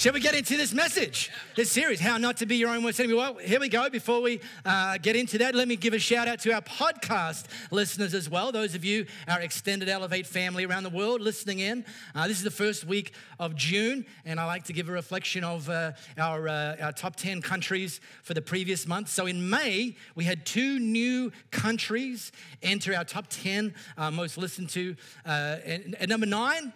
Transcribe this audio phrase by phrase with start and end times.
[0.00, 2.98] Shall we get into this message, this series, How Not to Be Your Own Worst
[3.00, 3.16] Enemy?
[3.16, 3.90] Well, here we go.
[3.90, 7.44] Before we uh, get into that, let me give a shout out to our podcast
[7.70, 8.50] listeners as well.
[8.50, 11.84] Those of you, our extended Elevate family around the world listening in.
[12.14, 15.44] Uh, this is the first week of June, and I like to give a reflection
[15.44, 19.10] of uh, our, uh, our top 10 countries for the previous month.
[19.10, 22.32] So in May, we had two new countries
[22.62, 24.96] enter our top 10 uh, most listened to.
[25.26, 26.72] Uh, and, and number nine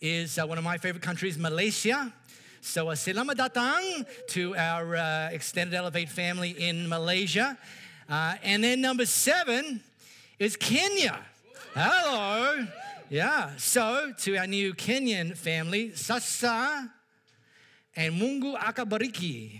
[0.00, 2.10] is one of my favorite countries, Malaysia.
[2.62, 4.06] So, uh, selamat datang
[4.38, 7.58] to our uh, extended Elevate family in Malaysia.
[8.06, 9.82] Uh, and then number seven
[10.38, 11.18] is Kenya.
[11.74, 12.62] Hello.
[13.10, 13.58] Yeah.
[13.58, 16.86] So, to our new Kenyan family, Sasa
[17.98, 19.58] and Mungu Akabariki.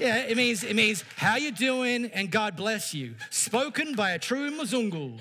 [0.00, 3.20] Yeah, it means it means how you doing and God bless you.
[3.28, 5.20] Spoken by a true Mzungu,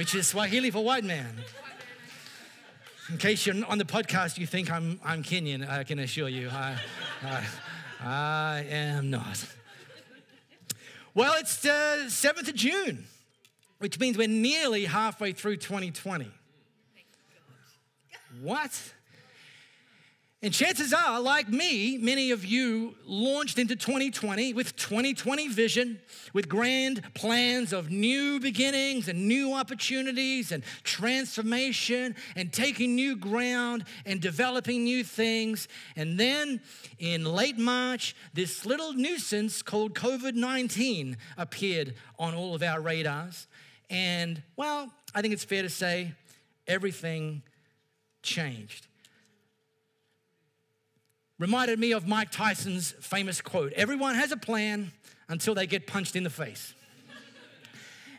[0.00, 1.44] which is Swahili for white man.
[3.10, 6.50] In case you're on the podcast, you think I'm, I'm Kenyan, I can assure you,
[6.50, 6.76] I,
[7.22, 7.44] I,
[8.04, 9.46] I am not.
[11.14, 13.06] Well, it's the 7th of June,
[13.78, 16.30] which means we're nearly halfway through 2020.
[18.42, 18.92] What?
[20.40, 26.00] And chances are, like me, many of you launched into 2020 with 2020 vision,
[26.32, 33.84] with grand plans of new beginnings and new opportunities and transformation and taking new ground
[34.06, 35.66] and developing new things.
[35.96, 36.60] And then
[37.00, 43.48] in late March, this little nuisance called COVID 19 appeared on all of our radars.
[43.90, 46.12] And well, I think it's fair to say
[46.68, 47.42] everything
[48.22, 48.87] changed
[51.38, 54.92] reminded me of Mike Tyson's famous quote Everyone has a plan
[55.28, 56.74] until they get punched in the face.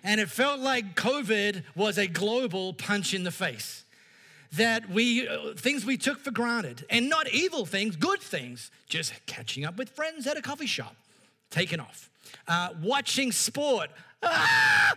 [0.03, 3.83] and it felt like COVID was a global punch in the face.
[4.53, 9.13] That we, uh, things we took for granted, and not evil things, good things, just
[9.27, 10.95] catching up with friends at a coffee shop,
[11.51, 12.09] taken off.
[12.47, 13.91] Uh, watching sport,
[14.23, 14.95] ah!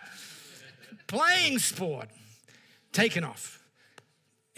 [1.06, 2.08] playing sport,
[2.92, 3.61] taken off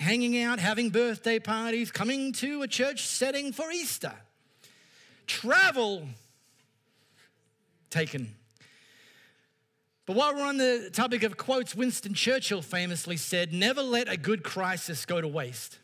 [0.05, 4.13] hanging out, having birthday parties, coming to a church setting for Easter.
[5.27, 6.07] Travel
[7.91, 8.35] taken.
[10.07, 14.19] But while we're on the topic of quotes, Winston Churchill famously said, Never let a
[14.19, 15.79] good crisis go to waste.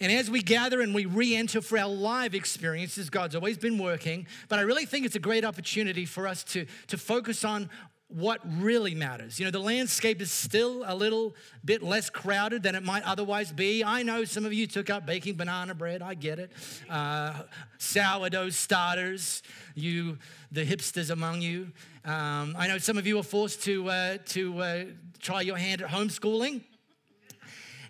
[0.00, 3.78] And as we gather and we re enter for our live experiences, God's always been
[3.78, 4.26] working.
[4.48, 7.68] But I really think it's a great opportunity for us to, to focus on
[8.08, 9.38] what really matters.
[9.38, 13.52] You know, the landscape is still a little bit less crowded than it might otherwise
[13.52, 13.84] be.
[13.84, 16.50] I know some of you took up baking banana bread, I get it.
[16.88, 17.42] Uh,
[17.76, 19.42] sourdough starters,
[19.74, 20.16] you,
[20.50, 21.70] the hipsters among you.
[22.06, 24.84] Um, I know some of you were forced to, uh, to uh,
[25.20, 26.62] try your hand at homeschooling.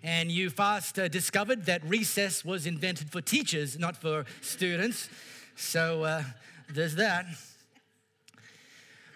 [0.03, 5.09] And you fast uh, discovered that recess was invented for teachers, not for students.
[5.55, 6.23] So uh,
[6.69, 7.25] there's that.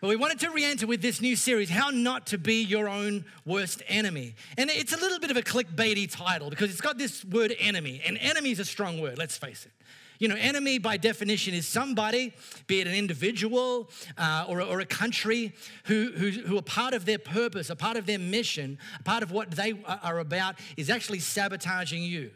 [0.04, 2.90] But we wanted to re enter with this new series, How Not to Be Your
[2.90, 4.36] Own Worst Enemy.
[4.58, 8.02] And it's a little bit of a clickbaity title because it's got this word enemy.
[8.06, 9.72] And enemy is a strong word, let's face it.
[10.20, 12.34] You know, enemy by definition is somebody,
[12.68, 15.54] be it an individual uh, or, or a country,
[15.86, 19.24] who, who, who are part of their purpose, a part of their mission, a part
[19.24, 22.32] of what they are about is actually sabotaging you.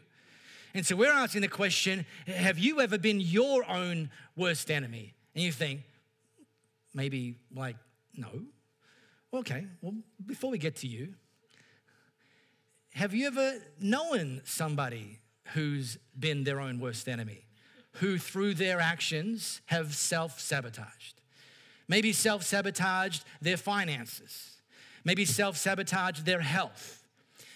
[0.72, 5.12] And so we're asking the question have you ever been your own worst enemy?
[5.34, 5.82] And you think,
[6.98, 7.76] maybe like,
[8.16, 8.42] no.
[9.32, 9.94] Okay, well,
[10.26, 11.14] before we get to you,
[12.94, 15.20] have you ever known somebody
[15.54, 17.44] who's been their own worst enemy,
[18.00, 21.20] who through their actions have self sabotaged?
[21.86, 24.56] Maybe self sabotaged their finances,
[25.04, 27.04] maybe self sabotaged their health,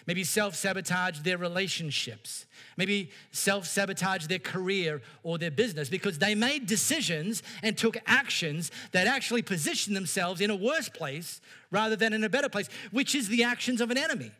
[0.06, 2.46] maybe self sabotage their relationships,
[2.76, 8.70] maybe self sabotage their career or their business because they made decisions and took actions
[8.92, 11.40] that actually positioned themselves in a worse place
[11.70, 14.30] rather than in a better place, which is the actions of an enemy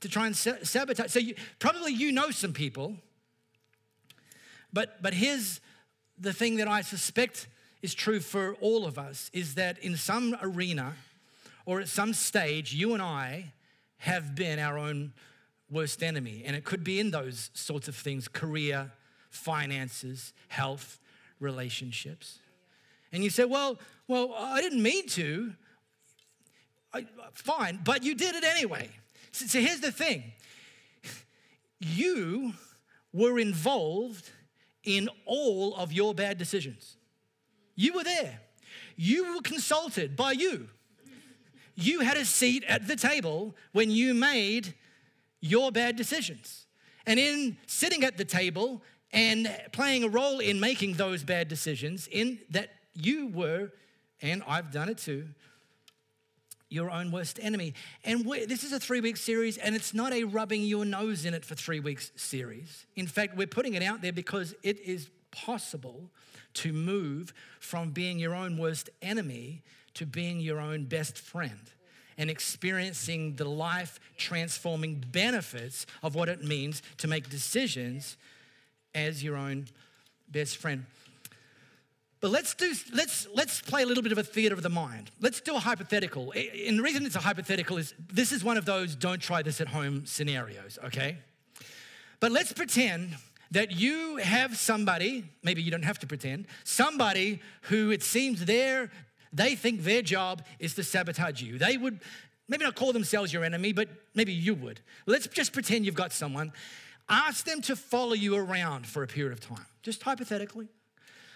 [0.00, 1.10] to try and sabotage.
[1.10, 2.96] So, you, probably you know some people,
[4.72, 5.60] but, but here's
[6.18, 7.48] the thing that I suspect
[7.82, 10.94] is true for all of us is that in some arena
[11.66, 13.52] or at some stage, you and I
[14.04, 15.14] have been our own
[15.70, 16.42] worst enemy.
[16.44, 18.92] And it could be in those sorts of things career,
[19.30, 21.00] finances, health,
[21.40, 22.38] relationships.
[23.12, 25.54] And you say, well, well, I didn't mean to.
[26.92, 28.90] I, fine, but you did it anyway.
[29.32, 30.32] So, so here's the thing
[31.80, 32.52] you
[33.12, 34.30] were involved
[34.84, 36.96] in all of your bad decisions.
[37.74, 38.40] You were there.
[38.96, 40.68] You were consulted by you.
[41.74, 44.74] You had a seat at the table when you made
[45.40, 46.66] your bad decisions.
[47.06, 48.82] And in sitting at the table
[49.12, 53.72] and playing a role in making those bad decisions, in that you were,
[54.22, 55.26] and I've done it too,
[56.70, 57.74] your own worst enemy.
[58.04, 61.34] And this is a three week series, and it's not a rubbing your nose in
[61.34, 62.86] it for three weeks series.
[62.96, 66.10] In fact, we're putting it out there because it is possible
[66.54, 69.62] to move from being your own worst enemy
[69.94, 71.70] to being your own best friend
[72.16, 78.16] and experiencing the life transforming benefits of what it means to make decisions
[78.94, 79.66] as your own
[80.28, 80.86] best friend.
[82.20, 85.10] But let's do let's let's play a little bit of a theater of the mind.
[85.20, 86.32] Let's do a hypothetical.
[86.32, 89.60] And the reason it's a hypothetical is this is one of those don't try this
[89.60, 91.18] at home scenarios, okay?
[92.20, 93.16] But let's pretend
[93.50, 98.90] that you have somebody, maybe you don't have to pretend, somebody who it seems they're
[99.34, 101.58] they think their job is to sabotage you.
[101.58, 102.00] They would
[102.48, 104.80] maybe not call themselves your enemy, but maybe you would.
[105.06, 106.52] Let's just pretend you've got someone.
[107.08, 110.68] Ask them to follow you around for a period of time, just hypothetically.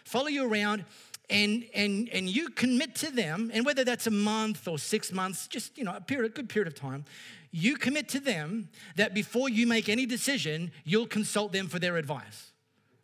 [0.05, 0.85] Follow you around
[1.31, 5.47] and, and, and you commit to them, and whether that's a month or six months,
[5.47, 7.05] just you know, a period, a good period of time,
[7.51, 11.97] you commit to them that before you make any decision, you'll consult them for their
[11.97, 12.53] advice.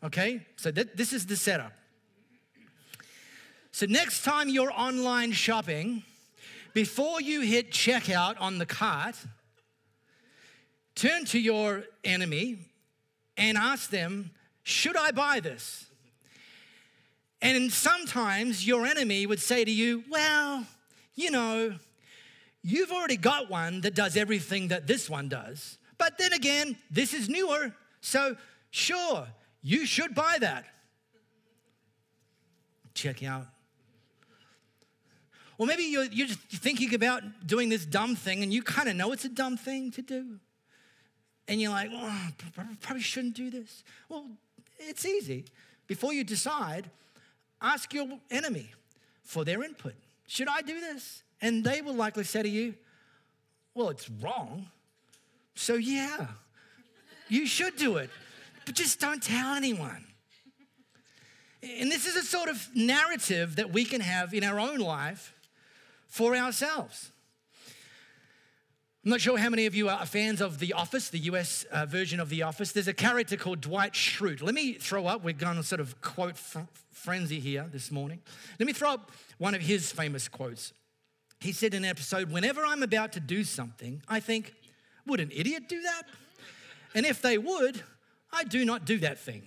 [0.02, 0.46] Okay?
[0.56, 1.72] So that, this is the setup.
[3.74, 6.04] So, next time you're online shopping,
[6.74, 9.16] before you hit checkout on the cart,
[10.94, 12.58] turn to your enemy
[13.36, 14.30] and ask them,
[14.62, 15.86] Should I buy this?
[17.42, 20.64] And sometimes your enemy would say to you, Well,
[21.16, 21.74] you know,
[22.62, 25.78] you've already got one that does everything that this one does.
[25.98, 28.36] But then again, this is newer, so
[28.70, 29.26] sure,
[29.62, 30.64] you should buy that.
[32.94, 33.48] Check out
[35.58, 38.96] or maybe you're, you're just thinking about doing this dumb thing and you kind of
[38.96, 40.38] know it's a dumb thing to do.
[41.46, 42.28] And you're like, oh,
[42.80, 43.84] probably shouldn't do this.
[44.08, 44.26] Well,
[44.78, 45.44] it's easy.
[45.86, 46.90] Before you decide,
[47.60, 48.70] ask your enemy
[49.22, 49.94] for their input.
[50.26, 51.22] Should I do this?
[51.40, 52.74] And they will likely say to you,
[53.74, 54.66] well, it's wrong.
[55.54, 56.28] So, yeah,
[57.28, 58.10] you should do it,
[58.64, 60.06] but just don't tell anyone.
[61.62, 65.33] And this is a sort of narrative that we can have in our own life
[66.14, 67.10] for ourselves.
[69.04, 71.86] I'm not sure how many of you are fans of The Office, the US uh,
[71.86, 72.70] version of The Office.
[72.70, 74.40] There's a character called Dwight Schrute.
[74.40, 76.60] Let me throw up, we're going to sort of quote fr-
[76.92, 78.20] frenzy here this morning.
[78.60, 80.72] Let me throw up one of his famous quotes.
[81.40, 84.54] He said in an episode, Whenever I'm about to do something, I think,
[85.08, 86.02] would an idiot do that?
[86.94, 87.82] And if they would,
[88.32, 89.42] I do not do that thing.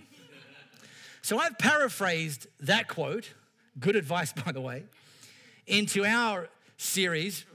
[1.22, 3.31] So I've paraphrased that quote,
[3.80, 4.84] good advice, by the way,
[5.66, 7.46] into our series,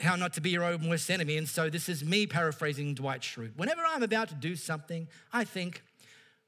[0.00, 1.36] How Not to Be Your Own Worst Enemy.
[1.36, 3.56] And so this is me paraphrasing Dwight Schrute.
[3.56, 5.82] Whenever I'm about to do something, I think,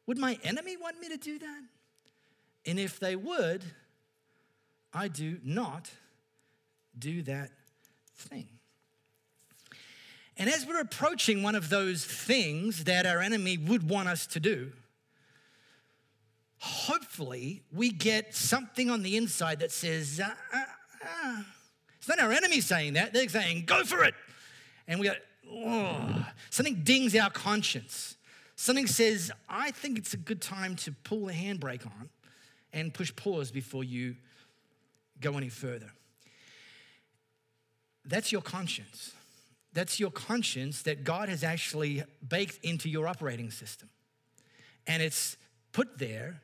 [0.06, 1.62] would my enemy want me to do that?
[2.66, 3.62] And if they would,
[4.92, 5.90] I do not
[6.98, 7.50] do that
[8.16, 8.48] thing.
[10.36, 14.40] And as we're approaching one of those things that our enemy would want us to
[14.40, 14.72] do,
[16.58, 20.64] hopefully we get something on the inside that says, uh, uh,
[21.04, 21.42] uh,
[22.04, 23.14] it's not our enemy saying that.
[23.14, 24.12] They're saying, go for it.
[24.86, 25.14] And we go,
[25.50, 26.26] oh.
[26.50, 28.18] Something dings our conscience.
[28.56, 32.10] Something says, I think it's a good time to pull the handbrake on
[32.74, 34.16] and push pause before you
[35.18, 35.90] go any further.
[38.04, 39.12] That's your conscience.
[39.72, 43.88] That's your conscience that God has actually baked into your operating system.
[44.86, 45.38] And it's
[45.72, 46.42] put there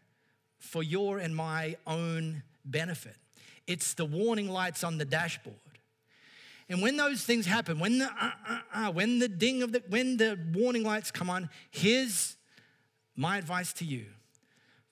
[0.59, 3.17] for your and my own benefit.
[3.71, 5.55] It's the warning lights on the dashboard.
[6.69, 9.81] And when those things happen, when the uh, uh, uh, when the ding of the
[9.89, 12.37] when the warning lights come on, here's
[13.15, 14.07] my advice to you: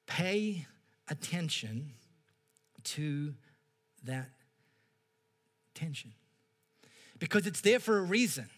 [0.06, 0.64] pay
[1.08, 1.90] attention
[2.84, 3.34] to
[4.04, 4.30] that
[5.74, 6.12] tension,
[7.18, 8.48] because it's there for a reason.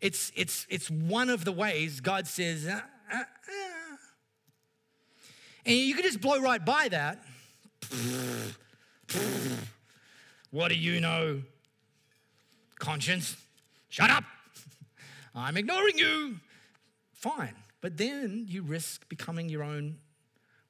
[0.00, 2.66] It's it's it's one of the ways God says.
[2.66, 2.80] Uh,
[3.12, 3.96] uh, uh.
[5.66, 7.22] and you can just blow right by that
[10.50, 11.42] what do you know?
[12.78, 13.36] Conscience,
[13.88, 14.24] shut up.
[15.34, 16.36] I'm ignoring you.
[17.12, 17.54] Fine.
[17.80, 19.96] But then you risk becoming your own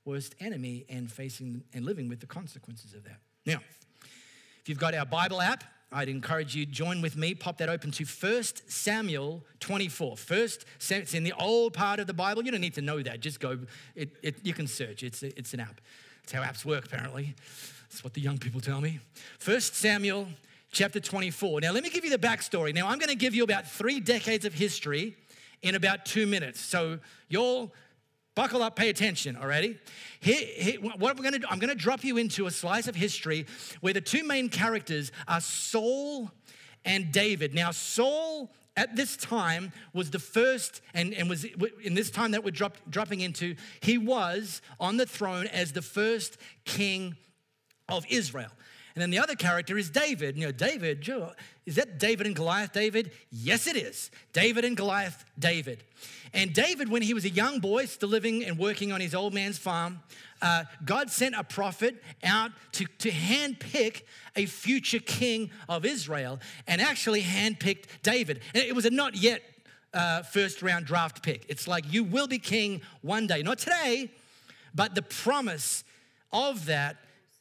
[0.04, 3.21] worst enemy and facing and living with the consequences of that.
[3.47, 3.61] Now,
[4.61, 7.35] if you've got our Bible app, I'd encourage you join with me.
[7.35, 10.16] Pop that open to 1 Samuel 24.
[10.18, 12.45] First, it's in the old part of the Bible.
[12.45, 13.21] You don't need to know that.
[13.21, 13.59] Just go.
[13.95, 15.02] It, it, you can search.
[15.02, 15.80] It's it's an app.
[16.23, 16.85] That's how apps work.
[16.85, 17.35] Apparently,
[17.90, 19.00] that's what the young people tell me.
[19.38, 20.28] First Samuel
[20.71, 21.62] chapter 24.
[21.62, 22.75] Now, let me give you the backstory.
[22.75, 25.16] Now, I'm going to give you about three decades of history
[25.62, 26.61] in about two minutes.
[26.61, 27.73] So, you'll
[28.35, 29.78] buckle up, pay attention, already.
[30.80, 33.47] What we're going to do, I'm going to drop you into a slice of history
[33.80, 36.30] where the two main characters are Saul
[36.85, 37.54] and David.
[37.54, 41.45] Now, Saul at this time was the first, and, and was
[41.83, 45.83] in this time that we're drop, dropping into, he was on the throne as the
[45.83, 47.16] first king
[47.88, 48.50] of Israel.
[48.95, 50.37] And then the other character is David.
[50.37, 51.09] You know, David,
[51.66, 53.12] is that David and Goliath, David?
[53.30, 54.11] Yes, it is.
[54.33, 55.85] David and Goliath, David.
[56.35, 59.33] And David, when he was a young boy, still living and working on his old
[59.33, 60.00] man's farm,
[60.42, 64.02] uh, God sent a prophet out to, to handpick
[64.37, 68.40] a future king of Israel and actually handpicked David.
[68.54, 69.42] And it was a not yet
[69.95, 71.47] uh, first round draft pick.
[71.49, 74.11] It's like you will be king one day, not today,
[74.75, 75.85] but the promise
[76.33, 76.97] of that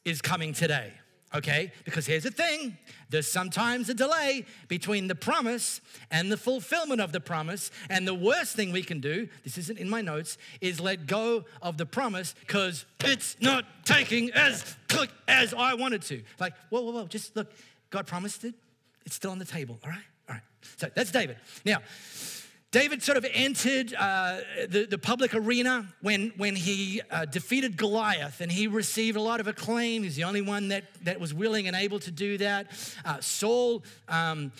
[0.08, 0.92] is coming today
[1.34, 1.72] okay?
[1.84, 2.76] Because here's the thing
[3.10, 7.70] there's sometimes a delay between the promise and the fulfillment of the promise.
[7.90, 11.44] And the worst thing we can do, this isn't in my notes, is let go
[11.62, 16.22] of the promise because it's not taking as quick as I wanted to.
[16.38, 17.52] Like, whoa, whoa, whoa, just look,
[17.90, 18.54] God promised it,
[19.06, 20.04] it's still on the table, all right?
[20.28, 20.42] All right.
[20.76, 21.36] So that's David.
[21.64, 21.78] Now,
[22.70, 28.42] David sort of entered uh, the, the public arena when, when he uh, defeated Goliath
[28.42, 30.02] and he received a lot of acclaim.
[30.02, 32.66] He's the only one that, that was willing and able to do that.
[33.06, 34.52] Uh, Saul um,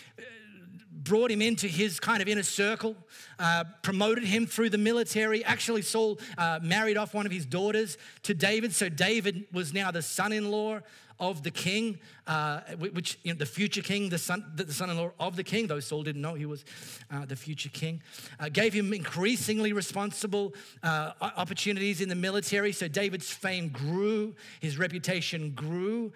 [1.04, 2.96] brought him into his kind of inner circle,
[3.38, 5.44] uh, promoted him through the military.
[5.44, 9.90] Actually, Saul uh, married off one of his daughters to David, so David was now
[9.90, 10.80] the son in law
[11.20, 15.36] of the king, uh, which you know, the future king, the son, the son-in-law of
[15.36, 16.64] the king, though Saul didn't know he was
[17.10, 18.02] uh, the future king,
[18.38, 22.72] uh, gave him increasingly responsible uh, opportunities in the military.
[22.72, 26.12] So David's fame grew, his reputation grew.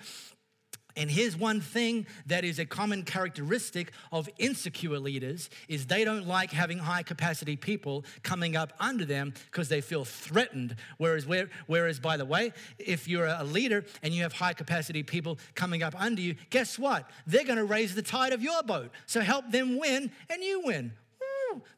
[0.96, 6.26] And here's one thing that is a common characteristic of insecure leaders is they don't
[6.26, 10.76] like having high capacity people coming up under them because they feel threatened.
[10.98, 11.26] Whereas,
[11.66, 15.82] whereas, by the way, if you're a leader and you have high capacity people coming
[15.82, 17.10] up under you, guess what?
[17.26, 18.90] They're going to raise the tide of your boat.
[19.06, 20.92] So help them win and you win.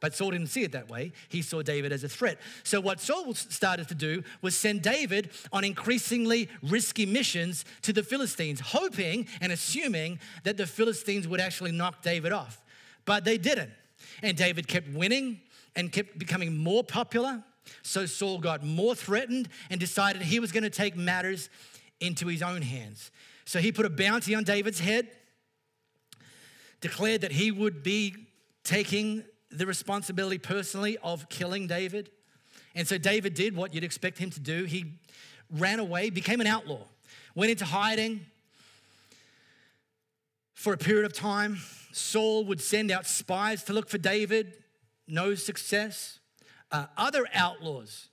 [0.01, 1.13] But Saul didn't see it that way.
[1.29, 2.39] He saw David as a threat.
[2.63, 8.03] So, what Saul started to do was send David on increasingly risky missions to the
[8.03, 12.63] Philistines, hoping and assuming that the Philistines would actually knock David off.
[13.05, 13.71] But they didn't.
[14.23, 15.41] And David kept winning
[15.77, 17.43] and kept becoming more popular.
[17.83, 21.49] So, Saul got more threatened and decided he was going to take matters
[22.01, 23.11] into his own hands.
[23.45, 25.09] So, he put a bounty on David's head,
[26.81, 28.27] declared that he would be
[28.65, 29.25] taking
[29.57, 32.11] the responsibility personally of killing David.
[32.75, 34.65] And so David did what you'd expect him to do.
[34.65, 34.95] He
[35.51, 36.81] ran away, became an outlaw,
[37.35, 38.27] went into hiding
[40.55, 41.59] for a period of time.
[41.93, 44.55] Saul would send out spies to look for David,
[45.07, 46.19] no success.
[46.73, 48.09] Uh, other outlaws,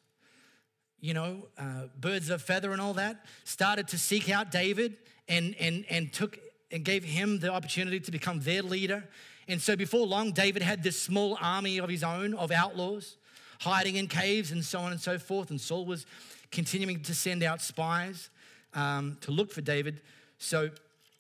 [1.00, 5.56] you know, uh, birds of feather and all that, started to seek out David and,
[5.60, 6.38] and, and took
[6.72, 9.04] and gave him the opportunity to become their leader.
[9.52, 13.18] And so before long, David had this small army of his own of outlaws
[13.60, 15.50] hiding in caves and so on and so forth.
[15.50, 16.06] And Saul was
[16.52, 18.30] continuing to send out spies
[18.74, 20.02] um, to look for David
[20.38, 20.70] so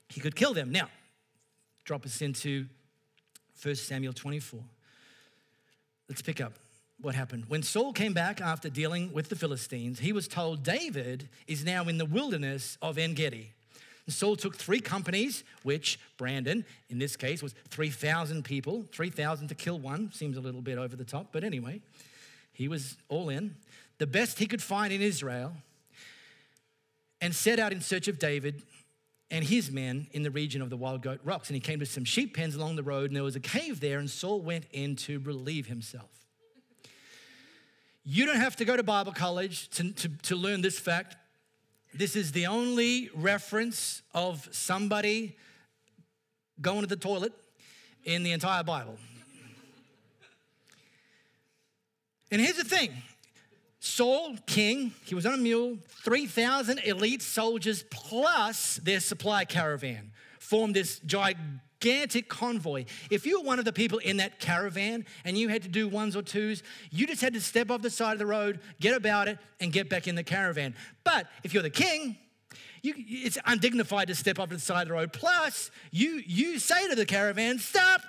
[0.08, 0.72] he could kill them.
[0.72, 0.88] Now,
[1.84, 2.68] drop us into
[3.62, 4.62] 1 Samuel 24.
[6.08, 6.54] Let's pick up
[7.02, 7.46] what happened.
[7.50, 11.84] When Saul came back after dealing with the Philistines, he was told David is now
[11.84, 13.52] in the wilderness of En Gedi.
[14.12, 18.86] Saul took three companies, which Brandon, in this case, was 3,000 people.
[18.91, 21.82] 3,000 to kill one seems a little bit over the top, but anyway,
[22.51, 23.56] he was all in.
[23.98, 25.53] The best he could find in Israel,
[27.22, 28.63] and set out in search of David
[29.30, 31.50] and his men in the region of the Wild Goat Rocks.
[31.50, 33.80] And he came to some sheep pens along the road, and there was a cave
[33.80, 36.10] there, and Saul went in to relieve himself.
[38.03, 41.15] You don't have to go to Bible college to, to, to learn this fact.
[41.94, 45.36] This is the only reference of somebody
[46.62, 47.34] going to the toilet
[48.04, 48.98] in the entire Bible.
[52.32, 52.92] And here's the thing
[53.80, 60.76] Saul, king, he was on a mule, 3,000 elite soldiers plus their supply caravan formed
[60.76, 61.48] this gigantic
[61.82, 62.86] gigantic convoy.
[63.10, 65.88] If you were one of the people in that caravan and you had to do
[65.88, 68.96] ones or twos, you just had to step off the side of the road, get
[68.96, 70.76] about it, and get back in the caravan.
[71.04, 72.18] But if you're the king,
[72.84, 75.14] You, it's undignified to step off the side of the road.
[75.14, 78.02] Plus, you, you say to the caravan, Stop,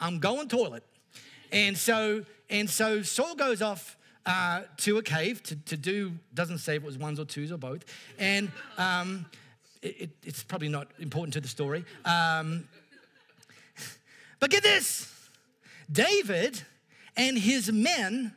[0.00, 0.82] I'm going toilet.
[1.52, 6.58] And so, and so Saul goes off uh, to a cave to, to do, doesn't
[6.58, 7.84] say if it was ones or twos or both.
[8.18, 9.26] And um,
[9.82, 11.84] it, it's probably not important to the story.
[12.04, 12.68] Um,
[14.38, 15.12] but get this
[15.90, 16.62] David
[17.16, 18.34] and his men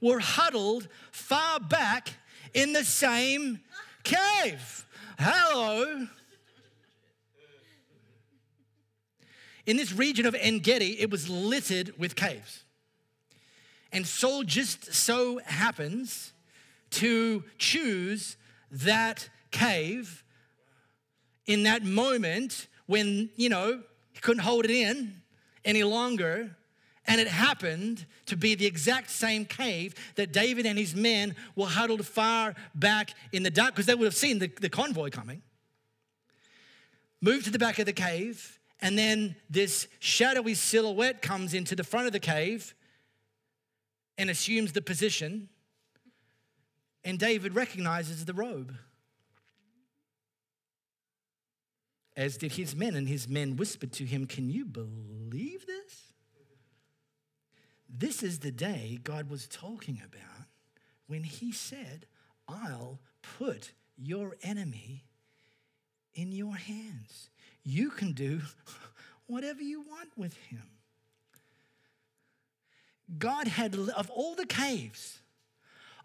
[0.00, 2.14] were huddled far back
[2.52, 3.60] in the same
[4.02, 4.86] cave.
[5.18, 6.06] Hello.
[9.66, 12.64] In this region of En Gedi, it was littered with caves.
[13.92, 16.32] And Saul just so happens
[16.90, 18.36] to choose
[18.70, 20.23] that cave
[21.46, 23.82] in that moment when, you know,
[24.12, 25.20] he couldn't hold it in
[25.64, 26.56] any longer.
[27.06, 31.66] And it happened to be the exact same cave that David and his men were
[31.66, 35.42] huddled far back in the dark because they would have seen the, the convoy coming.
[37.20, 41.84] Moved to the back of the cave, and then this shadowy silhouette comes into the
[41.84, 42.74] front of the cave
[44.16, 45.48] and assumes the position.
[47.04, 48.74] And David recognizes the robe.
[52.16, 56.12] As did his men, and his men whispered to him, Can you believe this?
[57.88, 60.48] This is the day God was talking about
[61.06, 62.06] when he said,
[62.48, 63.00] I'll
[63.38, 65.04] put your enemy
[66.14, 67.30] in your hands.
[67.62, 68.40] You can do
[69.26, 70.62] whatever you want with him.
[73.18, 75.18] God had, of all the caves,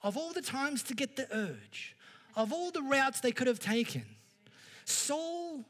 [0.04, 1.96] of all the times to get the urge,
[2.36, 4.06] of all the routes they could have taken,
[4.86, 5.66] Saul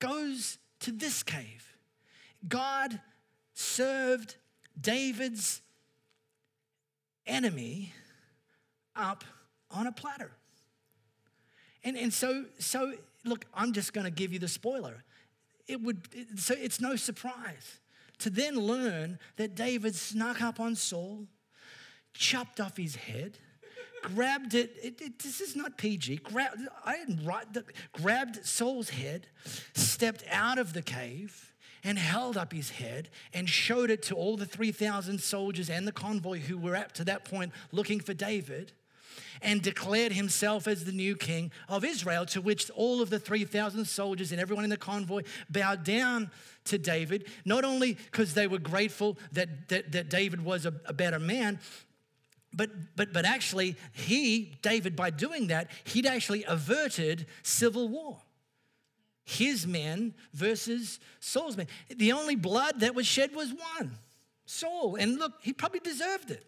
[0.00, 1.76] goes to this cave.
[2.48, 3.00] God
[3.54, 4.36] served
[4.80, 5.60] David's
[7.26, 7.92] enemy
[8.96, 9.24] up
[9.70, 10.32] on a platter.
[11.84, 15.04] And, and so, so, look, I'm just going to give you the spoiler.
[15.68, 17.80] It would, it, so it's no surprise
[18.18, 21.26] to then learn that David snuck up on Saul,
[22.12, 23.38] chopped off his head,
[24.02, 28.90] grabbed it, it, it, this is not PG, grabbed, I didn't write, the, grabbed Saul's
[28.90, 29.26] head,
[29.74, 31.50] stepped out of the cave,
[31.84, 35.92] and held up his head and showed it to all the 3,000 soldiers and the
[35.92, 38.72] convoy who were up to that point looking for David
[39.42, 43.86] and declared himself as the new king of Israel, to which all of the 3,000
[43.86, 46.30] soldiers and everyone in the convoy bowed down
[46.64, 50.92] to David, not only because they were grateful that, that, that David was a, a
[50.92, 51.58] better man,
[52.52, 58.18] but, but, but actually, he, David, by doing that, he'd actually averted civil war
[59.30, 61.68] his men versus Saul's men.
[61.88, 63.92] The only blood that was shed was one
[64.44, 64.96] Saul.
[64.96, 66.44] And look, he probably deserved it.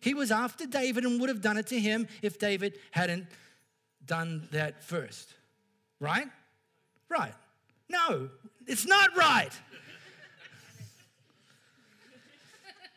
[0.00, 3.26] He was after David and would have done it to him if David hadn't
[4.04, 5.32] done that first.
[5.98, 6.28] Right?
[7.08, 7.32] Right.
[7.88, 8.28] No,
[8.66, 9.52] it's not right.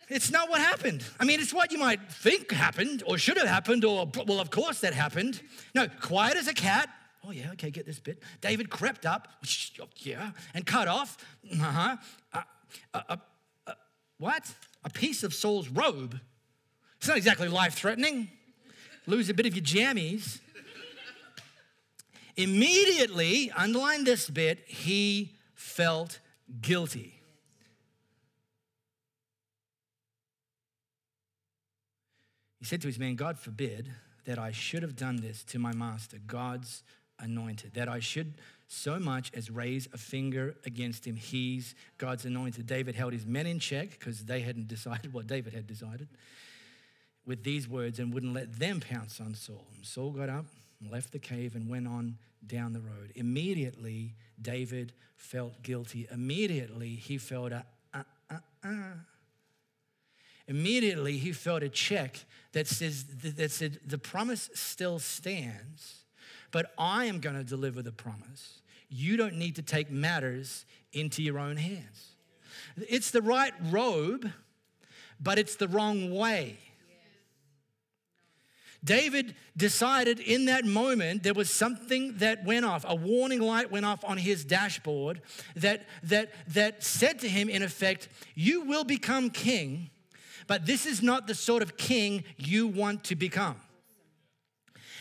[0.10, 1.04] It's not what happened.
[1.20, 4.50] I mean, it's what you might think happened or should have happened, or, well, of
[4.50, 5.42] course that happened.
[5.76, 6.90] No, quiet as a cat,
[7.28, 8.24] Oh, yeah, okay, get this bit.
[8.40, 9.28] David crept up,
[9.98, 11.18] yeah, and cut off,
[11.52, 11.98] uh-huh,
[12.32, 12.42] uh,
[12.94, 13.18] uh,
[13.66, 13.74] uh,
[14.18, 14.54] what?
[14.86, 16.20] A piece of Saul's robe.
[16.98, 18.30] It's not exactly life threatening.
[19.08, 20.40] Lose a bit of your jammies.
[22.38, 26.20] Immediately, underline this bit, he felt
[26.62, 27.17] guilty.
[32.60, 33.90] He said to his man, God forbid
[34.26, 36.84] that I should have done this to my master, God's
[37.20, 38.36] anointed, that I should
[38.68, 41.16] so much as raise a finger against him.
[41.16, 42.68] He's God's anointed.
[42.68, 46.08] David held his men in check because they hadn't decided what David had decided
[47.26, 49.68] with these words and wouldn't let them pounce on Saul.
[49.76, 50.46] And Saul got up,
[50.90, 53.12] left the cave, and went on down the road.
[53.16, 56.08] Immediately, David felt guilty.
[56.12, 57.62] Immediately, he felt a uh.
[60.48, 63.06] Immediately, he felt a check that says
[63.36, 66.06] that said the promise still stands
[66.52, 68.62] but I am going to deliver the promise.
[68.90, 72.16] You don't need to take matters into your own hands.
[72.90, 74.32] It's the right robe,
[75.20, 76.58] but it's the wrong way.
[78.84, 83.86] David decided in that moment there was something that went off, a warning light went
[83.86, 85.22] off on his dashboard
[85.56, 89.90] that, that, that said to him, in effect, You will become king,
[90.48, 93.58] but this is not the sort of king you want to become.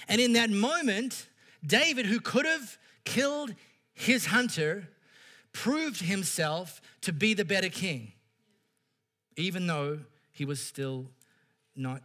[0.09, 1.27] And in that moment,
[1.65, 3.55] David, who could have killed
[3.95, 4.89] his hunter,
[5.53, 8.13] proved himself to be the better king,
[9.37, 10.01] even though
[10.33, 11.07] he was still
[11.75, 12.03] not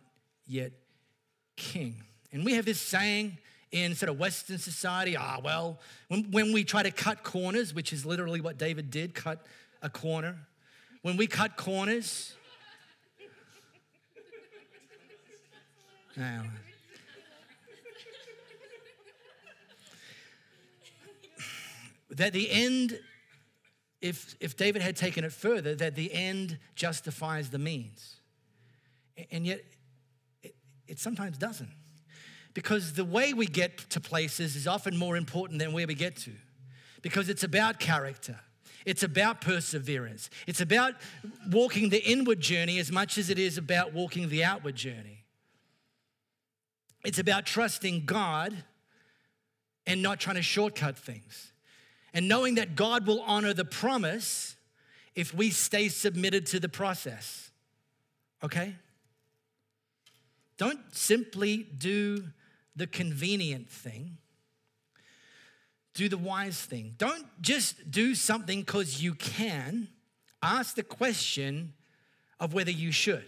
[0.47, 0.71] yet
[1.55, 2.03] king.
[2.31, 3.37] And we have this saying
[3.71, 5.15] in sort of Western society.
[5.17, 9.13] Ah, well, when, when we try to cut corners, which is literally what David did,
[9.13, 9.45] cut
[9.81, 10.37] a corner.
[11.01, 12.35] When we cut corners,
[22.11, 22.99] that the end,
[24.01, 28.17] if, if David had taken it further, that the end justifies the means.
[29.31, 29.61] And yet,
[30.43, 30.55] it,
[30.87, 31.69] it sometimes doesn't.
[32.53, 36.17] Because the way we get to places is often more important than where we get
[36.17, 36.31] to.
[37.01, 38.39] Because it's about character,
[38.85, 40.95] it's about perseverance, it's about
[41.49, 45.20] walking the inward journey as much as it is about walking the outward journey.
[47.03, 48.63] It's about trusting God
[49.87, 51.51] and not trying to shortcut things.
[52.13, 54.55] And knowing that God will honor the promise
[55.15, 57.51] if we stay submitted to the process.
[58.43, 58.75] Okay?
[60.57, 62.25] Don't simply do
[62.75, 64.17] the convenient thing.
[65.93, 66.95] Do the wise thing.
[66.97, 69.87] Don't just do something because you can.
[70.41, 71.73] Ask the question
[72.39, 73.25] of whether you should.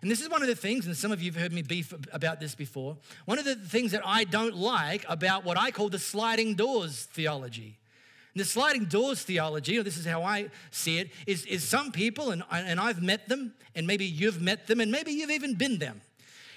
[0.00, 1.92] And this is one of the things, and some of you have heard me beef
[2.12, 2.96] about this before.
[3.24, 7.04] One of the things that I don't like about what I call the sliding doors
[7.04, 7.78] theology.
[8.34, 11.90] And the sliding doors theology, or this is how I see it, is, is some
[11.90, 15.54] people, and, and I've met them, and maybe you've met them, and maybe you've even
[15.54, 16.00] been them,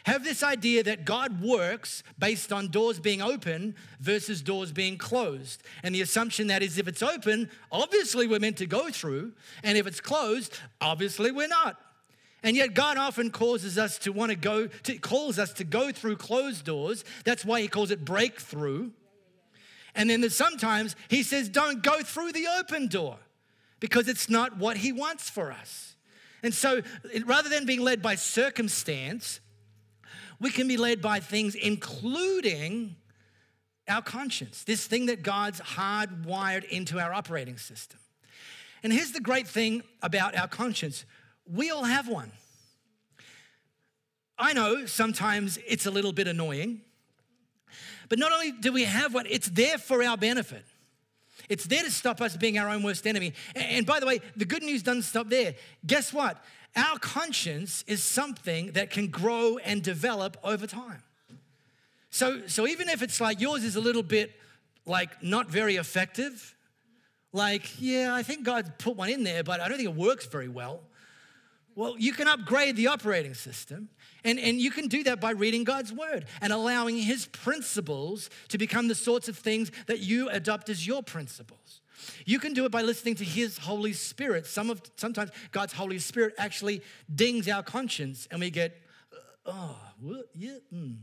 [0.04, 5.64] have this idea that God works based on doors being open versus doors being closed.
[5.84, 9.78] And the assumption that is if it's open, obviously we're meant to go through, and
[9.78, 11.80] if it's closed, obviously we're not.
[12.44, 15.92] And yet God often causes us to want to go, to, calls us to go
[15.92, 17.04] through closed doors.
[17.24, 18.92] That's why he calls it breakthrough.
[19.94, 23.18] And then sometimes he says, don't go through the open door
[23.80, 25.96] because it's not what he wants for us.
[26.42, 26.82] And so
[27.26, 29.40] rather than being led by circumstance,
[30.40, 32.96] we can be led by things including
[33.88, 38.00] our conscience, this thing that God's hardwired into our operating system.
[38.84, 41.06] And here's the great thing about our conscience
[41.54, 42.32] we all have one.
[44.38, 46.82] I know sometimes it's a little bit annoying,
[48.10, 50.66] but not only do we have one, it's there for our benefit.
[51.50, 53.34] It's there to stop us being our own worst enemy.
[53.56, 55.56] And by the way, the good news doesn't stop there.
[55.86, 56.44] Guess what?
[56.76, 61.04] Our conscience is something that can grow and develop over time.
[62.10, 64.32] So, so even if it's like yours is a little bit
[64.86, 66.56] like not very effective,
[67.34, 70.26] like, yeah, I think God put one in there, but I don't think it works
[70.26, 70.82] very well.
[71.76, 73.90] Well, you can upgrade the operating system,
[74.24, 78.58] and, and you can do that by reading God's word and allowing His principles to
[78.58, 81.82] become the sorts of things that you adopt as your principles.
[82.26, 84.48] You can do it by listening to His Holy Spirit.
[84.48, 86.82] Some of, sometimes God's Holy Spirit actually
[87.14, 88.76] dings our conscience, and we get,
[89.46, 90.26] oh, what?
[90.36, 90.98] yeah, mm.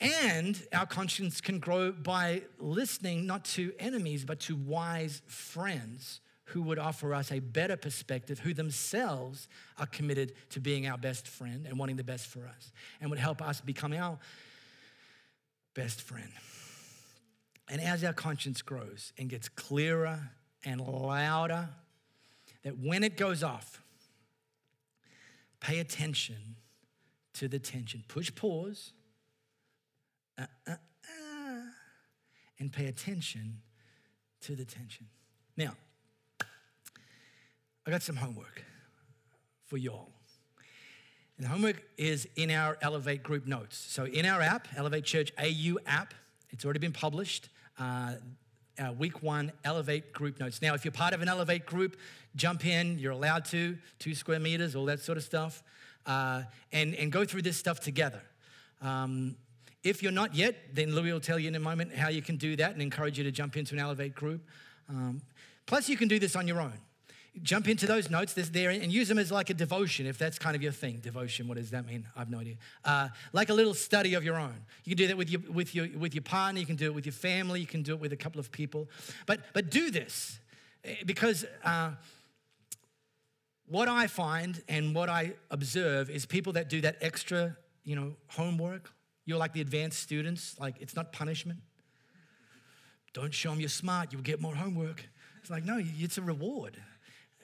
[0.00, 6.20] And our conscience can grow by listening not to enemies, but to wise friends
[6.52, 11.28] who would offer us a better perspective, who themselves are committed to being our best
[11.28, 14.18] friend and wanting the best for us, and would help us become our
[15.74, 16.30] best friend.
[17.68, 20.30] And as our conscience grows and gets clearer
[20.64, 21.68] and louder,
[22.64, 23.80] that when it goes off,
[25.60, 26.56] pay attention
[27.34, 28.02] to the tension.
[28.08, 28.92] Push pause
[30.36, 31.60] uh, uh, uh,
[32.58, 33.60] and pay attention
[34.40, 35.06] to the tension.
[35.56, 35.76] Now,
[37.86, 38.62] I got some homework
[39.66, 40.10] for y'all.
[41.38, 43.76] And the homework is in our Elevate group notes.
[43.88, 46.12] So in our app, Elevate Church AU app,
[46.50, 47.48] it's already been published.
[47.78, 48.14] Uh,
[48.78, 50.60] our week one Elevate group notes.
[50.60, 51.96] Now, if you're part of an Elevate group,
[52.36, 52.98] jump in.
[52.98, 55.62] You're allowed to, two square meters, all that sort of stuff,
[56.06, 58.20] uh, and, and go through this stuff together.
[58.82, 59.36] Um,
[59.82, 62.36] if you're not yet, then Louis will tell you in a moment how you can
[62.36, 64.42] do that and encourage you to jump into an Elevate group.
[64.88, 65.22] Um,
[65.64, 66.78] plus, you can do this on your own
[67.42, 70.38] jump into those notes that's there and use them as like a devotion if that's
[70.38, 70.98] kind of your thing.
[71.00, 72.06] Devotion what does that mean?
[72.14, 72.56] I have no idea.
[72.84, 74.54] Uh, like a little study of your own.
[74.84, 76.94] You can do that with your with your with your partner you can do it
[76.94, 78.88] with your family you can do it with a couple of people.
[79.26, 80.38] But but do this
[80.84, 81.92] eh, because uh,
[83.66, 88.14] what i find and what i observe is people that do that extra you know
[88.28, 88.90] homework.
[89.26, 91.60] You're like the advanced students like it's not punishment.
[93.12, 95.04] Don't show them you're smart you'll get more homework.
[95.40, 96.76] It's like no it's a reward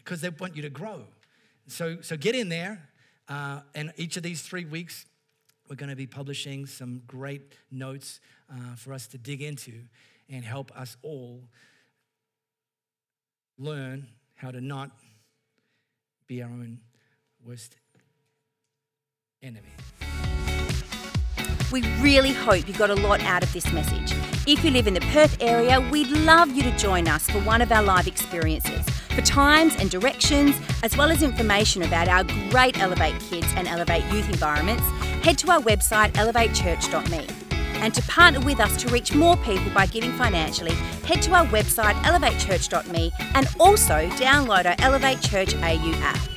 [0.07, 1.03] because they want you to grow.
[1.67, 2.89] So, so get in there.
[3.29, 5.05] Uh, and each of these three weeks,
[5.69, 9.73] we're going to be publishing some great notes uh, for us to dig into
[10.31, 11.43] and help us all
[13.59, 14.93] learn how to not
[16.29, 16.79] be our own
[17.45, 17.75] worst
[19.43, 19.67] enemy.
[21.73, 24.17] We really hope you got a lot out of this message.
[24.47, 27.61] If you live in the Perth area, we'd love you to join us for one
[27.61, 28.87] of our live experiences.
[29.17, 34.05] For times and directions, as well as information about our great Elevate Kids and Elevate
[34.13, 34.83] Youth environments,
[35.25, 37.27] head to our website elevatechurch.me.
[37.81, 40.75] And to partner with us to reach more people by giving financially,
[41.07, 46.36] head to our website elevatechurch.me and also download our Elevate Church AU app.